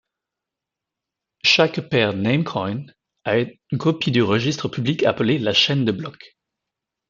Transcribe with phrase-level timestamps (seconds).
[1.43, 2.85] Chaque pair Namecoin
[3.23, 6.39] a une copie du registre public appelé la chaîne de blocs.